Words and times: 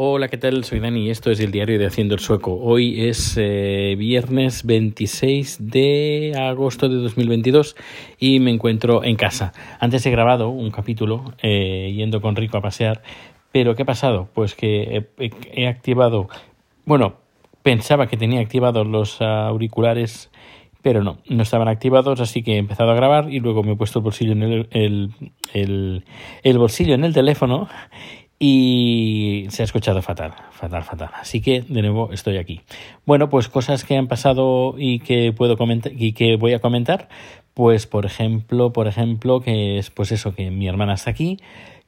Hola, 0.00 0.28
¿qué 0.28 0.36
tal? 0.36 0.62
Soy 0.62 0.78
Dani 0.78 1.06
y 1.06 1.10
esto 1.10 1.32
es 1.32 1.40
el 1.40 1.50
diario 1.50 1.76
de 1.76 1.84
Haciendo 1.84 2.14
el 2.14 2.20
Sueco. 2.20 2.54
Hoy 2.54 3.08
es 3.08 3.36
eh, 3.36 3.96
viernes 3.98 4.64
26 4.64 5.56
de 5.72 6.34
agosto 6.38 6.88
de 6.88 6.98
2022 6.98 7.74
y 8.16 8.38
me 8.38 8.52
encuentro 8.52 9.02
en 9.02 9.16
casa. 9.16 9.52
Antes 9.80 10.06
he 10.06 10.12
grabado 10.12 10.50
un 10.50 10.70
capítulo 10.70 11.34
eh, 11.42 11.92
yendo 11.96 12.20
con 12.20 12.36
Rico 12.36 12.56
a 12.56 12.60
pasear, 12.60 13.02
pero 13.50 13.74
¿qué 13.74 13.82
ha 13.82 13.86
pasado? 13.86 14.28
Pues 14.34 14.54
que 14.54 15.08
he, 15.50 15.66
activado, 15.66 16.28
bueno, 16.84 17.16
pensaba 17.64 18.06
que 18.06 18.16
tenía 18.16 18.40
activados 18.40 18.86
los 18.86 19.20
auriculares 19.20 20.30
pero 20.80 21.02
no, 21.02 21.18
no 21.28 21.42
estaban 21.42 21.66
activados, 21.66 22.20
así 22.20 22.44
que 22.44 22.54
he 22.54 22.58
empezado 22.58 22.92
a 22.92 22.94
grabar 22.94 23.32
y 23.32 23.40
luego 23.40 23.64
me 23.64 23.72
he 23.72 23.76
puesto 23.76 23.98
el 23.98 24.04
bolsillo 24.04 24.30
en 24.30 24.42
el, 24.44 24.68
el, 25.52 26.04
el 26.44 26.58
bolsillo 26.58 26.94
en 26.94 27.02
el 27.02 27.12
teléfono 27.12 27.68
y 28.38 29.46
se 29.50 29.62
ha 29.62 29.64
escuchado 29.64 30.00
fatal, 30.02 30.32
fatal, 30.52 30.84
fatal. 30.84 31.10
Así 31.14 31.40
que 31.40 31.62
de 31.62 31.82
nuevo 31.82 32.12
estoy 32.12 32.36
aquí. 32.36 32.60
Bueno, 33.04 33.28
pues 33.28 33.48
cosas 33.48 33.84
que 33.84 33.96
han 33.96 34.06
pasado 34.06 34.74
y 34.78 35.00
que 35.00 35.32
puedo 35.32 35.56
comentar 35.56 35.92
y 35.94 36.12
que 36.12 36.36
voy 36.36 36.52
a 36.52 36.60
comentar, 36.60 37.08
pues 37.54 37.86
por 37.86 38.06
ejemplo, 38.06 38.72
por 38.72 38.86
ejemplo, 38.86 39.40
que 39.40 39.78
es 39.78 39.90
pues 39.90 40.12
eso 40.12 40.34
que 40.34 40.50
mi 40.50 40.68
hermana 40.68 40.94
está 40.94 41.10
aquí, 41.10 41.38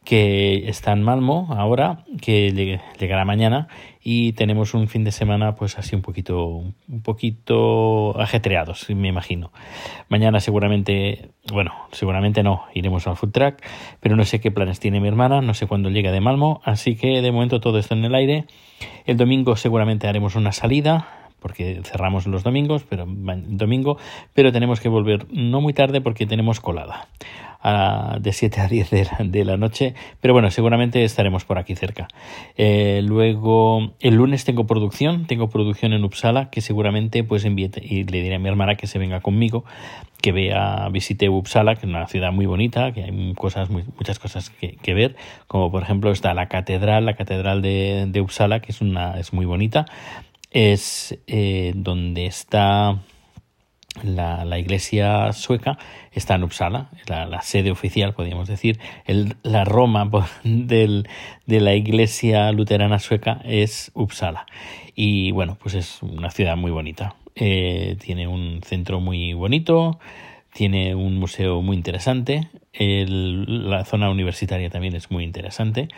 que 0.05 0.69
está 0.69 0.93
en 0.93 1.03
Malmo 1.03 1.49
ahora, 1.51 2.05
que 2.21 2.51
llegará 2.99 3.25
mañana 3.25 3.69
y 4.03 4.33
tenemos 4.33 4.73
un 4.73 4.89
fin 4.89 5.05
de 5.05 5.13
semana 5.13 5.55
pues 5.55 5.79
así 5.79 5.95
un 5.95 6.03
poquito 6.03 6.47
un 6.47 7.03
poquito 7.03 8.19
ajetreados, 8.19 8.89
me 8.91 9.09
imagino. 9.09 9.53
Mañana 10.09 10.41
seguramente, 10.41 11.31
bueno, 11.53 11.73
seguramente 11.93 12.43
no, 12.43 12.65
iremos 12.75 13.07
al 13.07 13.17
food 13.17 13.31
track, 13.31 13.67
pero 14.01 14.17
no 14.17 14.25
sé 14.25 14.41
qué 14.41 14.51
planes 14.51 14.81
tiene 14.81 15.01
mi 15.01 15.09
hermana, 15.09 15.43
no 15.43 15.55
sé 15.55 15.67
cuándo 15.67 15.91
llega 15.91 16.13
de 16.13 16.21
Malmo, 16.21 16.63
así 16.65 16.97
que 16.97 17.21
de 17.21 17.33
momento 17.33 17.61
todo 17.61 17.79
está 17.79 17.95
en 17.95 18.05
el 18.05 18.15
aire. 18.15 18.47
El 19.05 19.19
domingo 19.19 19.57
seguramente 19.57 20.09
haremos 20.09 20.35
una 20.35 20.53
salida 20.53 21.09
porque 21.41 21.80
cerramos 21.85 22.27
los 22.27 22.43
domingos, 22.43 22.85
pero 22.89 23.07
domingo, 23.07 23.96
pero 24.35 24.52
tenemos 24.52 24.80
que 24.80 24.89
volver 24.89 25.27
no 25.30 25.61
muy 25.61 25.73
tarde 25.73 26.01
porque 26.01 26.27
tenemos 26.27 26.61
colada 26.61 27.09
de 27.63 28.33
7 28.33 28.61
a 28.61 28.69
10 28.69 28.91
de 28.91 29.45
la, 29.45 29.57
noche, 29.57 29.95
pero 30.21 30.33
bueno, 30.33 30.51
seguramente 30.51 31.05
estaremos 31.05 31.45
por 31.45 31.59
aquí 31.59 31.75
cerca. 31.75 32.09
Eh, 32.57 33.02
luego, 33.05 33.93
el 34.01 34.15
lunes 34.15 34.45
tengo 34.45 34.67
producción, 34.67 35.27
tengo 35.27 35.51
producción 35.51 35.93
en 35.93 36.05
Uppsala, 36.05 36.51
que 36.51 36.63
seguramente 36.63 37.23
pues 37.23 37.45
envíe 37.45 37.71
y 37.83 38.05
le 38.05 38.23
diré 38.23 38.37
a 38.37 38.39
mi 38.39 38.49
hermana 38.49 38.77
que 38.77 38.87
se 38.87 38.99
venga 38.99 39.21
conmigo, 39.21 39.65
que 40.23 40.33
vea, 40.33 40.89
visite 40.91 41.29
Uppsala, 41.29 41.75
que 41.75 41.80
es 41.80 41.93
una 41.93 42.07
ciudad 42.07 42.33
muy 42.33 42.47
bonita, 42.47 42.93
que 42.93 43.05
hay 43.05 43.35
cosas, 43.35 43.69
muchas 43.69 44.19
cosas 44.19 44.49
que, 44.51 44.95
ver, 44.95 45.17
como 45.47 45.71
por 45.71 45.83
ejemplo 45.83 46.11
está 46.13 46.33
la 46.33 46.49
catedral, 46.49 47.05
la 47.05 47.15
catedral 47.15 47.61
de, 47.61 48.07
de 48.09 48.21
Uppsala, 48.23 48.61
que 48.61 48.73
es, 48.73 48.80
una, 48.80 49.19
es 49.19 49.35
muy 49.35 49.45
bonita, 49.45 49.85
es 50.51 51.19
eh, 51.27 51.73
donde 51.74 52.27
está 52.27 52.99
la, 54.02 54.45
la, 54.45 54.59
iglesia 54.59 55.33
sueca 55.33 55.79
está 56.13 56.37
en 56.37 56.45
Uppsala, 56.45 56.91
la, 57.07 57.27
la 57.27 57.43
sede 57.43 57.71
oficial, 57.71 58.15
podríamos 58.15 58.49
decir. 58.49 58.79
El, 59.05 59.35
la 59.43 59.65
Roma 59.65 60.09
del, 60.45 61.09
de 61.46 61.60
la 61.60 61.74
iglesia 61.74 62.51
luterana 62.52 62.99
sueca 62.99 63.41
es 63.45 63.91
Uppsala. 63.95 64.47
Y 64.94 65.33
bueno, 65.33 65.56
pues 65.61 65.75
es 65.75 66.03
una 66.03 66.31
ciudad 66.31 66.56
muy 66.56 66.71
bonita. 66.71 67.16
Eh, 67.34 67.97
tiene 68.00 68.28
un 68.28 68.61
centro 68.62 69.00
muy 69.00 69.33
bonito, 69.33 69.99
tiene 70.53 70.94
un 70.94 71.19
museo 71.19 71.62
muy 71.62 71.77
interesante. 71.77 72.49
El, 72.72 73.71
la 73.71 73.84
zona 73.84 74.11
universitaria 74.11 74.71
también 74.71 74.94
es 74.94 75.11
muy 75.11 75.25
interesante. 75.25 75.88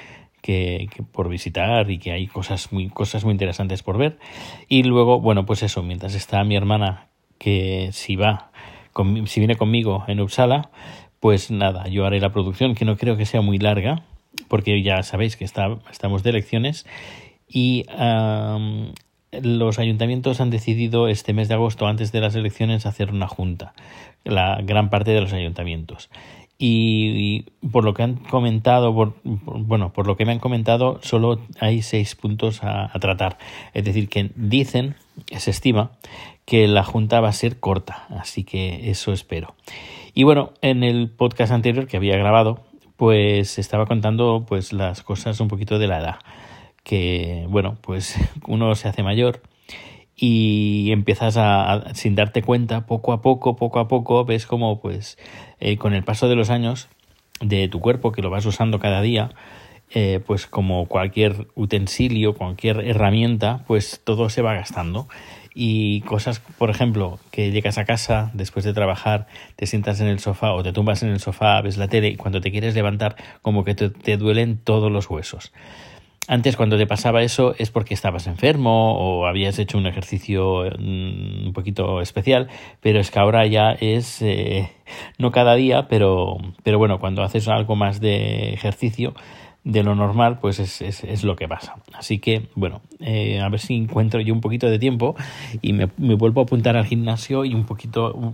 Que, 0.40 0.88
por 1.12 1.28
visitar 1.28 1.88
y 1.88 1.98
que 1.98 2.10
hay 2.10 2.26
cosas 2.26 2.72
muy 2.72 2.88
cosas 2.88 3.22
muy 3.22 3.30
interesantes 3.30 3.84
por 3.84 3.96
ver 3.96 4.18
y 4.66 4.82
luego 4.82 5.20
bueno 5.20 5.46
pues 5.46 5.62
eso 5.62 5.84
mientras 5.84 6.16
está 6.16 6.42
mi 6.42 6.56
hermana 6.56 7.11
que 7.42 7.88
si 7.90 8.14
va, 8.14 8.52
si 9.26 9.40
viene 9.40 9.56
conmigo 9.56 10.04
en 10.06 10.20
Uppsala, 10.20 10.70
pues 11.18 11.50
nada, 11.50 11.88
yo 11.88 12.06
haré 12.06 12.20
la 12.20 12.32
producción, 12.32 12.76
que 12.76 12.84
no 12.84 12.96
creo 12.96 13.16
que 13.16 13.26
sea 13.26 13.40
muy 13.40 13.58
larga, 13.58 14.04
porque 14.46 14.80
ya 14.80 15.02
sabéis 15.02 15.36
que 15.36 15.44
está, 15.44 15.76
estamos 15.90 16.22
de 16.22 16.30
elecciones 16.30 16.86
y 17.48 17.84
los 19.32 19.78
ayuntamientos 19.80 20.40
han 20.40 20.50
decidido 20.50 21.08
este 21.08 21.32
mes 21.32 21.48
de 21.48 21.54
agosto, 21.54 21.88
antes 21.88 22.12
de 22.12 22.20
las 22.20 22.36
elecciones, 22.36 22.86
hacer 22.86 23.10
una 23.10 23.26
junta, 23.26 23.74
la 24.22 24.60
gran 24.62 24.88
parte 24.88 25.10
de 25.10 25.20
los 25.20 25.32
ayuntamientos. 25.32 26.10
Y, 26.64 27.46
por 27.72 27.82
lo 27.82 27.92
que 27.92 28.04
han 28.04 28.14
comentado, 28.14 28.94
por, 28.94 29.14
bueno, 29.24 29.92
por 29.92 30.06
lo 30.06 30.16
que 30.16 30.24
me 30.24 30.30
han 30.30 30.38
comentado, 30.38 31.00
solo 31.02 31.40
hay 31.58 31.82
seis 31.82 32.14
puntos 32.14 32.62
a 32.62 32.96
tratar. 33.00 33.36
Es 33.74 33.84
decir, 33.84 34.08
que 34.08 34.30
dicen, 34.36 34.94
se 35.36 35.50
estima, 35.50 35.90
que 36.44 36.66
la 36.68 36.84
junta 36.84 37.20
va 37.20 37.28
a 37.28 37.32
ser 37.32 37.60
corta, 37.60 38.06
así 38.10 38.44
que 38.44 38.90
eso 38.90 39.12
espero. 39.12 39.54
Y 40.14 40.24
bueno, 40.24 40.52
en 40.60 40.82
el 40.82 41.10
podcast 41.10 41.52
anterior 41.52 41.86
que 41.86 41.96
había 41.96 42.16
grabado, 42.16 42.60
pues 42.96 43.58
estaba 43.58 43.86
contando 43.86 44.44
pues 44.46 44.72
las 44.72 45.02
cosas 45.02 45.40
un 45.40 45.48
poquito 45.48 45.78
de 45.78 45.86
la 45.86 46.00
edad, 46.00 46.16
que 46.84 47.46
bueno, 47.48 47.78
pues 47.80 48.16
uno 48.46 48.74
se 48.74 48.88
hace 48.88 49.02
mayor 49.02 49.42
y 50.14 50.90
empiezas 50.92 51.36
a, 51.36 51.94
sin 51.94 52.14
darte 52.14 52.42
cuenta, 52.42 52.86
poco 52.86 53.12
a 53.12 53.22
poco, 53.22 53.56
poco 53.56 53.78
a 53.80 53.88
poco, 53.88 54.24
ves 54.24 54.46
como 54.46 54.80
pues 54.80 55.18
eh, 55.58 55.76
con 55.76 55.94
el 55.94 56.04
paso 56.04 56.28
de 56.28 56.36
los 56.36 56.50
años 56.50 56.88
de 57.40 57.66
tu 57.68 57.80
cuerpo 57.80 58.12
que 58.12 58.22
lo 58.22 58.30
vas 58.30 58.46
usando 58.46 58.78
cada 58.78 59.00
día, 59.00 59.30
eh, 59.94 60.20
pues 60.24 60.46
como 60.46 60.86
cualquier 60.86 61.48
utensilio, 61.54 62.34
cualquier 62.34 62.80
herramienta, 62.80 63.64
pues 63.66 64.00
todo 64.04 64.28
se 64.28 64.42
va 64.42 64.54
gastando 64.54 65.08
y 65.54 66.00
cosas, 66.02 66.40
por 66.40 66.70
ejemplo, 66.70 67.18
que 67.30 67.50
llegas 67.50 67.78
a 67.78 67.84
casa 67.84 68.30
después 68.34 68.64
de 68.64 68.72
trabajar, 68.72 69.26
te 69.56 69.66
sientas 69.66 70.00
en 70.00 70.06
el 70.06 70.18
sofá 70.18 70.52
o 70.52 70.62
te 70.62 70.72
tumbas 70.72 71.02
en 71.02 71.10
el 71.10 71.20
sofá, 71.20 71.60
ves 71.60 71.76
la 71.76 71.88
tele 71.88 72.08
y 72.08 72.16
cuando 72.16 72.40
te 72.40 72.50
quieres 72.50 72.74
levantar 72.74 73.16
como 73.42 73.64
que 73.64 73.74
te, 73.74 74.16
duelen 74.16 74.58
todos 74.58 74.90
los 74.90 75.10
huesos. 75.10 75.52
Antes 76.28 76.56
cuando 76.56 76.78
te 76.78 76.86
pasaba 76.86 77.22
eso 77.22 77.54
es 77.58 77.70
porque 77.70 77.94
estabas 77.94 78.28
enfermo 78.28 78.94
o 78.94 79.26
habías 79.26 79.58
hecho 79.58 79.76
un 79.76 79.86
ejercicio 79.86 80.70
mm, 80.78 81.46
un 81.46 81.52
poquito 81.52 82.00
especial, 82.00 82.48
pero 82.80 83.00
es 83.00 83.10
que 83.10 83.18
ahora 83.18 83.44
ya 83.46 83.72
es 83.72 84.22
eh, 84.22 84.70
no 85.18 85.32
cada 85.32 85.54
día, 85.56 85.88
pero, 85.88 86.38
pero 86.62 86.78
bueno, 86.78 86.98
cuando 87.00 87.22
haces 87.22 87.48
algo 87.48 87.74
más 87.76 88.00
de 88.00 88.54
ejercicio, 88.54 89.14
de 89.64 89.82
lo 89.82 89.94
normal, 89.94 90.38
pues 90.40 90.58
es, 90.58 90.82
es, 90.82 91.04
es 91.04 91.24
lo 91.24 91.36
que 91.36 91.48
pasa. 91.48 91.76
Así 91.92 92.18
que, 92.18 92.48
bueno, 92.54 92.82
eh, 93.00 93.40
a 93.40 93.48
ver 93.48 93.60
si 93.60 93.74
encuentro 93.74 94.20
yo 94.20 94.34
un 94.34 94.40
poquito 94.40 94.68
de 94.68 94.78
tiempo 94.78 95.14
y 95.60 95.72
me, 95.72 95.88
me 95.98 96.14
vuelvo 96.14 96.40
a 96.40 96.44
apuntar 96.44 96.76
al 96.76 96.86
gimnasio 96.86 97.44
y 97.44 97.54
un 97.54 97.64
poquito 97.64 98.32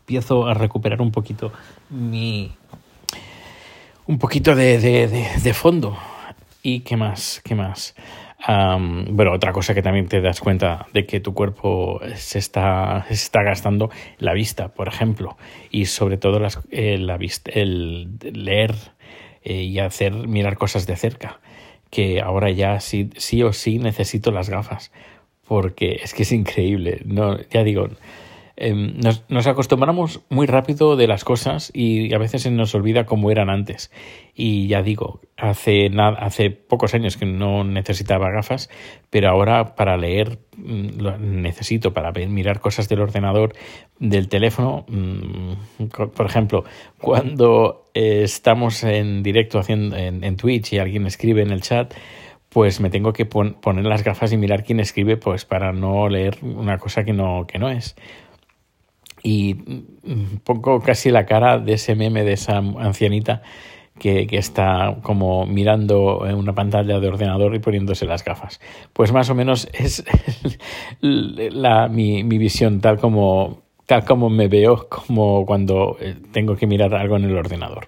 empiezo 0.00 0.46
a 0.46 0.54
recuperar 0.54 1.00
un 1.02 1.12
poquito 1.12 1.52
mi 1.90 2.50
un 4.06 4.18
poquito 4.18 4.56
de, 4.56 4.78
de, 4.80 5.06
de, 5.40 5.54
fondo. 5.54 5.96
¿Y 6.64 6.80
qué 6.80 6.96
más? 6.96 7.40
¿Qué 7.44 7.54
más? 7.54 7.94
bueno, 8.46 9.32
otra 9.32 9.52
cosa 9.52 9.74
que 9.74 9.82
también 9.82 10.08
te 10.08 10.20
das 10.20 10.40
cuenta 10.40 10.86
de 10.94 11.06
que 11.06 11.20
tu 11.20 11.34
cuerpo 11.34 12.00
se 12.14 12.38
está, 12.38 13.04
se 13.06 13.14
está 13.14 13.42
gastando 13.42 13.90
la 14.18 14.32
vista, 14.32 14.68
por 14.68 14.88
ejemplo, 14.88 15.36
y 15.70 15.84
sobre 15.84 16.16
todo 16.16 16.40
las, 16.40 16.58
eh, 16.70 16.96
la 16.98 17.18
vista, 17.18 17.52
el 17.52 18.18
leer 18.32 18.74
eh, 19.42 19.62
y 19.62 19.78
hacer 19.78 20.12
mirar 20.12 20.56
cosas 20.56 20.86
de 20.86 20.96
cerca, 20.96 21.40
que 21.90 22.20
ahora 22.20 22.50
ya 22.50 22.80
sí, 22.80 23.10
sí 23.16 23.42
o 23.42 23.52
sí 23.52 23.78
necesito 23.78 24.30
las 24.30 24.48
gafas, 24.48 24.92
porque 25.46 26.00
es 26.02 26.14
que 26.14 26.22
es 26.22 26.32
increíble, 26.32 27.02
no, 27.04 27.38
ya 27.50 27.64
digo, 27.64 27.88
Em, 28.62 28.98
nos, 29.02 29.24
nos, 29.30 29.46
acostumbramos 29.46 30.20
muy 30.28 30.46
rápido 30.46 30.94
de 30.94 31.06
las 31.06 31.24
cosas 31.24 31.70
y 31.72 32.12
a 32.12 32.18
veces 32.18 32.42
se 32.42 32.50
nos 32.50 32.74
olvida 32.74 33.06
cómo 33.06 33.30
eran 33.30 33.48
antes. 33.48 33.90
Y 34.34 34.68
ya 34.68 34.82
digo, 34.82 35.22
hace, 35.38 35.88
hace 36.18 36.50
pocos 36.50 36.92
años 36.92 37.16
que 37.16 37.24
no 37.24 37.64
necesitaba 37.64 38.30
gafas, 38.30 38.68
pero 39.08 39.30
ahora 39.30 39.74
para 39.76 39.96
leer 39.96 40.40
mm, 40.58 41.40
necesito, 41.40 41.94
para 41.94 42.12
mirar 42.12 42.60
cosas 42.60 42.86
del 42.90 43.00
ordenador, 43.00 43.54
del 43.98 44.28
teléfono. 44.28 44.84
Mm, 44.88 45.86
por 46.14 46.26
ejemplo, 46.26 46.64
cuando 47.00 47.86
estamos 47.94 48.84
en 48.84 49.22
directo 49.22 49.58
haciendo 49.58 49.96
en, 49.96 50.22
en 50.22 50.36
Twitch 50.36 50.74
y 50.74 50.78
alguien 50.78 51.06
escribe 51.06 51.40
en 51.40 51.50
el 51.50 51.62
chat, 51.62 51.94
pues 52.50 52.78
me 52.80 52.90
tengo 52.90 53.14
que 53.14 53.24
poner 53.24 53.86
las 53.86 54.04
gafas 54.04 54.34
y 54.34 54.36
mirar 54.36 54.64
quién 54.64 54.80
escribe, 54.80 55.16
pues 55.16 55.46
para 55.46 55.72
no 55.72 56.10
leer 56.10 56.36
una 56.42 56.76
cosa 56.76 57.04
que 57.04 57.14
no, 57.14 57.46
que 57.46 57.58
no 57.58 57.70
es 57.70 57.96
y 59.22 59.54
pongo 60.44 60.80
casi 60.80 61.10
la 61.10 61.26
cara 61.26 61.58
de 61.58 61.74
ese 61.74 61.94
meme 61.94 62.24
de 62.24 62.32
esa 62.32 62.58
ancianita 62.58 63.42
que, 63.98 64.26
que, 64.26 64.38
está 64.38 64.96
como 65.02 65.46
mirando 65.46 66.26
en 66.26 66.36
una 66.36 66.54
pantalla 66.54 66.98
de 67.00 67.08
ordenador 67.08 67.54
y 67.54 67.58
poniéndose 67.58 68.06
las 68.06 68.24
gafas. 68.24 68.60
Pues 68.92 69.12
más 69.12 69.28
o 69.30 69.34
menos 69.34 69.68
es 69.74 70.04
la, 71.00 71.88
mi, 71.88 72.24
mi 72.24 72.38
visión 72.38 72.80
tal 72.80 72.98
como, 72.98 73.62
tal 73.86 74.04
como 74.04 74.30
me 74.30 74.48
veo 74.48 74.88
como 74.88 75.44
cuando 75.46 75.96
eh, 76.00 76.16
tengo 76.32 76.56
que 76.56 76.66
mirar 76.66 76.94
algo 76.94 77.16
en 77.16 77.24
el 77.24 77.36
ordenador. 77.36 77.86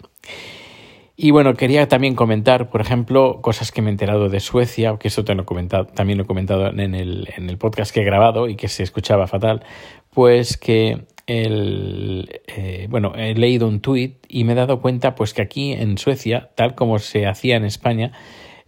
Y 1.15 1.31
bueno, 1.31 1.55
quería 1.55 1.89
también 1.89 2.15
comentar, 2.15 2.71
por 2.71 2.81
ejemplo, 2.81 3.41
cosas 3.43 3.71
que 3.71 3.83
me 3.83 3.91
he 3.91 3.93
enterado 3.93 4.29
de 4.29 4.41
Suecia, 4.41 4.97
que 4.99 5.09
eso 5.09 5.25
te 5.25 5.35
lo 5.35 5.43
he 5.43 5.45
comentado, 5.45 5.87
también 5.87 6.19
lo 6.19 6.25
he 6.25 6.27
comentado 6.27 6.69
en 6.69 6.95
el, 6.95 7.29
en 7.37 7.49
el 7.51 7.59
podcast 7.59 7.93
que 7.93 8.01
he 8.01 8.05
grabado 8.05 8.49
y 8.49 8.57
que 8.57 8.69
se 8.69 8.83
escuchaba 8.83 9.27
fatal, 9.27 9.63
pues 10.11 10.57
que 10.57 11.05
el, 11.27 12.41
eh, 12.47 12.87
bueno, 12.91 13.13
he 13.17 13.35
leído 13.35 13.69
un 13.69 13.81
tuit 13.81 14.25
y 14.29 14.45
me 14.45 14.53
he 14.53 14.57
dado 14.57 14.81
cuenta 14.81 15.15
pues 15.15 15.35
que 15.35 15.43
aquí 15.43 15.73
en 15.73 15.99
Suecia, 15.99 16.51
tal 16.55 16.75
como 16.75 16.99
se 16.99 17.27
hacía 17.27 17.57
en 17.57 17.65
España, 17.65 18.13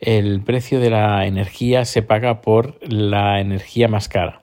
el 0.01 0.43
precio 0.43 0.81
de 0.81 0.91
la 0.91 1.27
energía 1.27 1.85
se 1.85 2.03
paga 2.03 2.41
por 2.41 2.79
la 2.91 3.41
energía 3.41 3.89
más 3.89 4.09
cara. 4.09 4.43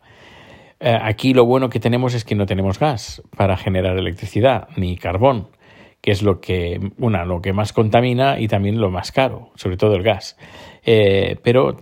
Eh, 0.79 0.97
aquí 0.99 1.33
lo 1.33 1.45
bueno 1.45 1.69
que 1.69 1.79
tenemos 1.79 2.13
es 2.13 2.23
que 2.25 2.35
no 2.35 2.45
tenemos 2.45 2.79
gas 2.79 3.21
para 3.37 3.55
generar 3.57 3.97
electricidad, 3.97 4.67
ni 4.75 4.97
carbón, 4.97 5.49
que 6.01 6.11
es 6.11 6.23
lo 6.23 6.41
que, 6.41 6.79
una, 6.97 7.25
lo 7.25 7.41
que 7.41 7.53
más 7.53 7.73
contamina 7.73 8.39
y 8.39 8.47
también 8.47 8.81
lo 8.81 8.89
más 8.89 9.11
caro, 9.11 9.51
sobre 9.55 9.77
todo 9.77 9.95
el 9.95 10.01
gas. 10.01 10.37
Eh, 10.83 11.37
pero 11.43 11.77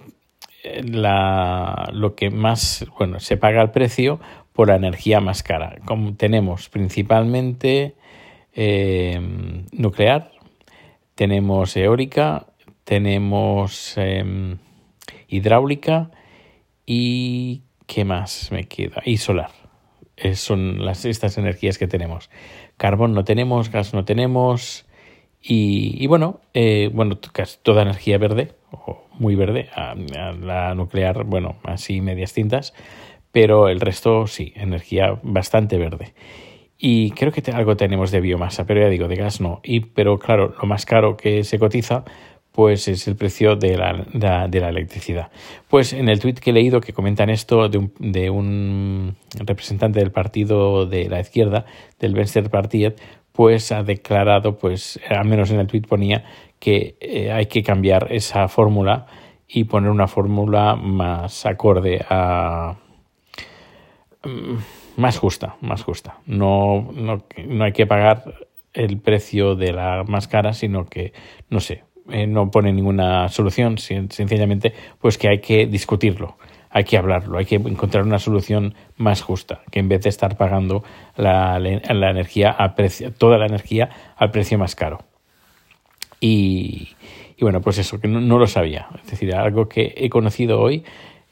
la, 0.84 1.90
lo 1.94 2.16
que 2.16 2.30
más, 2.30 2.86
bueno, 2.98 3.20
se 3.20 3.38
paga 3.38 3.62
el 3.62 3.72
precio 3.72 4.20
por 4.60 4.68
la 4.68 4.76
energía 4.76 5.22
más 5.22 5.42
cara. 5.42 5.78
Como 5.86 6.16
tenemos 6.16 6.68
principalmente 6.68 7.96
eh, 8.54 9.18
nuclear, 9.72 10.34
tenemos 11.16 11.78
eólica, 11.78 12.46
tenemos 12.84 13.94
em, 13.96 14.58
hidráulica 15.30 16.12
y 16.86 17.62
¿qué 17.88 18.04
más 18.04 18.52
me 18.52 18.66
queda? 18.66 19.02
Y 19.06 19.16
solar. 19.16 19.52
son 20.34 20.84
las, 20.84 21.06
estas 21.06 21.38
energías 21.38 21.78
que 21.78 21.88
tenemos. 21.88 22.30
Carbón 22.76 23.14
no 23.14 23.24
tenemos, 23.24 23.72
gas 23.72 23.94
no 23.94 24.04
tenemos. 24.04 24.86
Y, 25.42 26.06
bueno, 26.08 26.42
eh, 26.54 26.90
bueno, 26.94 27.18
toda 27.64 27.84
energía 27.84 28.18
verde, 28.18 28.56
o 28.72 29.06
muy 29.14 29.36
verde, 29.36 29.70
la 30.42 30.76
nuclear, 30.76 31.24
bueno, 31.24 31.56
así 31.64 32.02
medias 32.02 32.34
tintas, 32.34 32.74
pero 33.32 33.70
el 33.70 33.80
resto 33.80 34.28
sí, 34.28 34.54
energía 34.56 35.20
bastante 35.24 35.78
verde. 35.78 36.14
Y 36.78 37.12
creo 37.12 37.32
que 37.32 37.44
algo 37.52 37.76
tenemos 37.76 38.10
de 38.12 38.22
biomasa, 38.22 38.66
pero 38.66 38.82
ya 38.82 38.90
digo, 38.90 39.08
de 39.08 39.16
gas 39.16 39.42
no. 39.42 39.60
Y, 39.64 39.82
pero 39.82 40.18
claro, 40.18 40.56
lo 40.62 40.68
más 40.68 40.86
caro 40.86 41.18
que 41.18 41.44
se 41.44 41.60
cotiza 41.60 42.06
pues 42.52 42.88
es 42.88 43.08
el 43.08 43.16
precio 43.16 43.56
de 43.56 43.78
la, 43.78 44.48
de 44.48 44.60
la 44.60 44.70
electricidad. 44.70 45.30
Pues 45.70 45.94
en 45.94 46.10
el 46.10 46.20
tuit 46.20 46.40
que 46.40 46.50
he 46.50 46.54
leído 46.54 46.82
que 46.82 46.94
comentan 46.94 47.30
esto 47.30 47.70
de 47.70 47.78
un, 47.78 47.94
de 48.00 48.30
un 48.30 49.16
representante 49.38 50.00
del 50.00 50.12
partido 50.12 50.86
de 50.86 51.08
la 51.08 51.20
izquierda, 51.20 51.66
del 52.00 52.14
Venstrepartiet, 52.14 53.00
pues 53.32 53.72
ha 53.72 53.84
declarado, 53.84 54.58
pues 54.58 55.00
al 55.10 55.26
menos 55.26 55.52
en 55.52 55.60
el 55.60 55.68
tuit 55.68 55.88
ponía 55.88 56.26
que 56.60 56.98
eh, 57.00 57.32
hay 57.32 57.46
que 57.46 57.64
cambiar 57.64 58.08
esa 58.12 58.48
fórmula 58.50 59.06
y 59.48 59.64
poner 59.64 59.90
una 59.90 60.08
fórmula 60.08 60.76
más 60.76 61.46
acorde 61.46 62.04
a, 62.10 62.76
más 64.98 65.18
justa, 65.18 65.56
más 65.62 65.84
justa. 65.84 66.18
No, 66.26 66.92
no, 66.94 67.24
no 67.46 67.64
hay 67.64 67.72
que 67.72 67.86
pagar 67.86 68.24
el 68.74 69.00
precio 69.00 69.56
de 69.56 69.74
la 69.74 70.04
más 70.08 70.28
cara, 70.28 70.54
sino 70.54 70.86
que, 70.86 71.14
no 71.50 71.60
sé, 71.60 71.84
eh, 72.12 72.28
no 72.28 72.52
pone 72.52 72.74
ninguna 72.74 73.30
solución, 73.30 73.78
sencillamente, 73.78 74.74
pues 75.00 75.18
que 75.18 75.30
hay 75.30 75.40
que 75.40 75.66
discutirlo, 75.66 76.38
hay 76.70 76.84
que 76.84 76.98
hablarlo, 76.98 77.38
hay 77.38 77.46
que 77.46 77.56
encontrar 77.56 78.04
una 78.04 78.20
solución 78.20 78.76
más 78.98 79.22
justa, 79.22 79.62
que 79.72 79.80
en 79.80 79.90
vez 79.90 80.02
de 80.02 80.10
estar 80.10 80.38
pagando 80.38 80.84
la, 81.16 81.60
la 81.60 82.10
energía 82.10 82.52
a 82.52 82.76
precio, 82.76 83.12
toda 83.14 83.38
la 83.38 83.46
energía 83.46 83.90
al 84.18 84.32
precio 84.32 84.58
más 84.58 84.76
caro. 84.76 85.00
Y, 86.20 86.90
y 87.38 87.42
bueno, 87.42 87.62
pues 87.62 87.78
eso, 87.78 88.00
que 88.00 88.08
no, 88.08 88.20
no, 88.20 88.38
lo 88.38 88.48
sabía. 88.48 88.88
Es 89.04 89.12
decir, 89.12 89.34
algo 89.34 89.70
que 89.70 89.94
he 89.96 90.10
conocido 90.10 90.60
hoy 90.60 90.84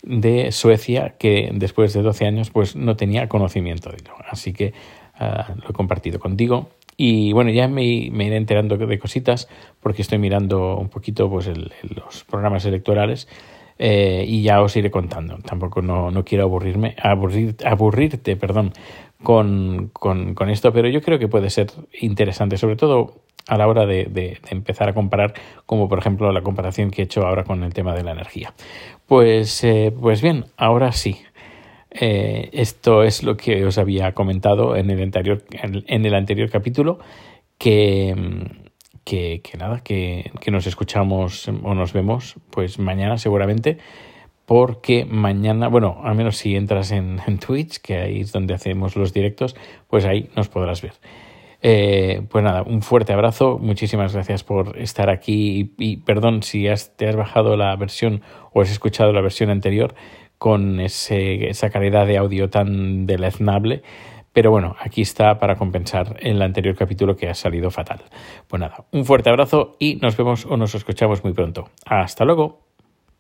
de 0.04 0.52
Suecia 0.52 1.16
que 1.18 1.50
después 1.54 1.94
de 1.94 2.02
12 2.02 2.26
años 2.26 2.50
pues 2.50 2.76
no 2.76 2.96
tenía 2.96 3.28
conocimiento 3.28 3.90
de 3.90 3.98
ello. 3.98 4.14
Así 4.30 4.54
que 4.54 4.74
ah, 5.16 5.54
lo 5.62 5.70
he 5.70 5.74
compartido 5.74 6.20
contigo. 6.20 6.70
Y 6.96 7.32
bueno, 7.32 7.52
ya 7.52 7.68
me, 7.68 7.84
iré 7.84 8.38
enterando 8.38 8.76
de 8.76 9.00
cositas 9.00 9.48
porque 9.80 10.02
estoy 10.02 10.18
mirando 10.18 10.78
un 10.78 10.90
poquito 10.90 11.30
pues 11.30 11.48
los 11.48 12.24
programas 12.24 12.66
electorales 12.66 13.28
eh, 13.78 14.26
y 14.28 14.42
ya 14.42 14.62
os 14.62 14.76
iré 14.76 14.90
contando. 14.90 15.38
Tampoco 15.40 15.84
no, 15.84 16.10
no 16.10 16.26
quiero 16.26 16.46
aburrirme, 16.46 16.96
aburrir, 17.00 17.56
aburrirte, 17.64 18.36
perdón, 18.36 18.74
con, 19.22 19.90
con, 19.94 20.34
con, 20.34 20.50
esto, 20.50 20.74
pero 20.74 20.88
yo 20.90 21.02
creo 21.02 21.20
que 21.20 21.28
puede 21.28 21.52
ser 21.52 21.68
interesante, 22.00 22.58
sobre 22.58 22.76
todo 22.76 23.22
a 23.48 23.58
la 23.58 23.68
hora 23.68 23.86
de, 23.86 24.06
de, 24.06 24.38
empezar 24.50 24.90
a 24.90 24.94
comparar, 24.94 25.34
como 25.66 25.88
por 25.88 26.00
ejemplo 26.00 26.32
la 26.32 26.42
comparación 26.42 26.92
que 26.92 27.02
he 27.02 27.06
hecho 27.06 27.26
ahora 27.26 27.44
con 27.44 27.64
el 27.64 27.74
tema 27.74 27.94
de 27.96 28.04
la 28.04 28.12
energía. 28.12 28.54
Pues, 29.06 29.64
eh, 29.64 29.94
pues 30.00 30.22
bien, 30.22 30.46
ahora 30.58 30.92
sí. 30.92 31.18
Eh, 31.92 32.50
esto 32.52 33.04
es 33.04 33.24
lo 33.24 33.38
que 33.38 33.66
os 33.66 33.78
había 33.78 34.12
comentado 34.14 34.76
en 34.76 34.90
el 34.90 35.02
anterior, 35.02 35.44
en 35.52 36.06
el 36.06 36.14
anterior 36.14 36.50
capítulo, 36.50 37.00
que, 37.58 38.14
que, 39.04 39.42
nada, 39.58 39.82
que, 39.84 40.32
que 40.42 40.52
nos 40.52 40.68
escuchamos 40.68 41.48
o 41.48 41.74
nos 41.74 41.94
vemos 41.94 42.36
pues 42.52 42.78
mañana 42.78 43.18
seguramente 43.18 43.78
porque 44.48 45.06
mañana, 45.06 45.68
bueno, 45.68 46.00
al 46.04 46.16
menos 46.16 46.38
si 46.38 46.56
entras 46.56 46.92
en, 46.92 47.20
en, 47.28 47.38
Twitch, 47.38 47.80
que 47.80 47.98
ahí 47.98 48.22
es 48.22 48.32
donde 48.32 48.54
hacemos 48.54 48.96
los 48.96 49.12
directos, 49.12 49.58
pues 49.90 50.06
ahí 50.06 50.30
nos 50.38 50.48
podrás 50.48 50.82
ver. 50.82 50.94
Eh, 51.70 52.22
pues 52.30 52.46
nada, 52.46 52.64
un 52.64 52.82
fuerte 52.82 53.12
abrazo, 53.12 53.58
muchísimas 53.60 54.14
gracias 54.14 54.42
por 54.46 54.78
estar 54.78 55.10
aquí 55.10 55.74
y, 55.78 55.98
perdón 55.98 56.42
si 56.42 56.66
has, 56.70 56.96
te 56.96 57.10
has 57.10 57.18
bajado 57.18 57.58
la 57.58 57.76
versión 57.76 58.22
o 58.54 58.62
has 58.62 58.72
escuchado 58.72 59.12
la 59.12 59.20
versión 59.20 59.50
anterior 59.50 59.94
con 60.38 60.80
ese, 60.80 61.50
esa 61.50 61.70
calidad 61.70 62.08
de 62.08 62.18
audio 62.18 62.50
tan 62.50 63.06
deleznable. 63.06 63.82
Pero 64.32 64.50
bueno, 64.50 64.78
aquí 64.80 65.02
está 65.02 65.40
para 65.40 65.56
compensar 65.56 66.16
el 66.22 66.42
anterior 66.42 66.74
capítulo 66.74 67.18
que 67.18 67.28
ha 67.28 67.34
salido 67.34 67.70
fatal. 67.70 68.00
Pues 68.48 68.62
nada, 68.62 68.86
un 68.94 69.04
fuerte 69.04 69.30
abrazo 69.30 69.76
y 69.78 69.96
nos 69.98 70.16
vemos 70.16 70.46
o 70.46 70.56
nos 70.56 70.74
escuchamos 70.74 71.22
muy 71.26 71.34
pronto. 71.34 71.68
Hasta 71.86 72.24
luego. 72.24 72.67